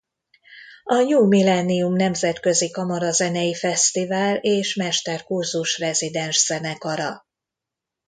[0.83, 7.25] A New Millennium Nemzetközi Kamarazenei Fesztivál és Mesterkurzus rezidens zenekara.